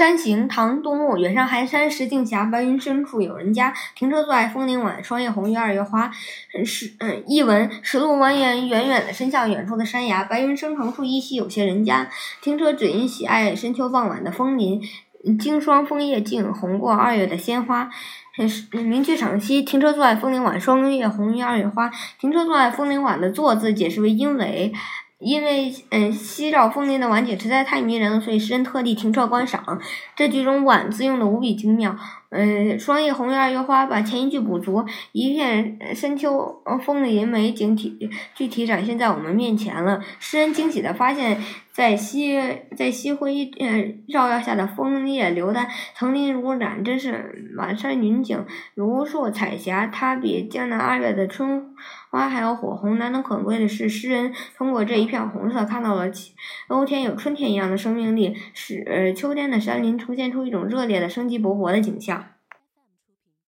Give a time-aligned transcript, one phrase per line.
[0.00, 1.18] 山行，唐·杜牧。
[1.18, 3.74] 远上寒山石径斜，白云深处有人家。
[3.94, 6.10] 停车坐爱枫林晚，霜叶红于二月花。
[6.64, 10.24] 是嗯，译文：石路蜿蜒，远远的伸向远处的山崖。
[10.24, 12.08] 白云生成处，依稀有些人家。
[12.40, 14.80] 停车只因喜爱深秋傍晚的枫林，
[15.38, 17.90] 经霜枫叶静，红过二月的鲜花。
[18.72, 21.90] 名句赏析：停车坐爱枫林晚，霜叶红于二月花。
[22.18, 24.72] 停车坐爱枫林晚的“坐”字解释为因为。
[25.20, 29.78] 因为嗯，夕照枫林的晚景实在太迷人了，所以诗人特地停车观赏。
[30.16, 31.94] 这句中“晚”字用的无比精妙。
[32.30, 40.00] 嗯，霜叶红于二月花，把前一句补足，一片深秋枫林美景体具体展现在我们面前了。
[40.20, 41.36] 诗人惊喜地发现，
[41.72, 42.40] 在夕
[42.76, 45.66] 在夕辉嗯照耀下的枫叶流丹，
[45.96, 49.88] 层林如染，真是满山云景，如数彩霞。
[49.88, 51.74] 它比江南二月的春
[52.10, 52.96] 花还要火红。
[52.96, 62.19] 难能可贵的是，诗人通过这一片红色，看到了秋天有春天一样的生命力，使秋天的山林呈现出一种热烈的、生机勃勃的景象。